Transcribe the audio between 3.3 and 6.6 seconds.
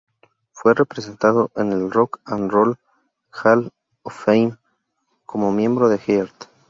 Hall of Fame como miembro de Heart.